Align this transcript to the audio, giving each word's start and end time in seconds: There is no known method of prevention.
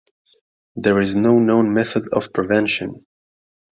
There 0.77 0.99
is 0.99 1.15
no 1.15 1.37
known 1.37 1.75
method 1.75 2.07
of 2.11 2.33
prevention. 2.33 3.05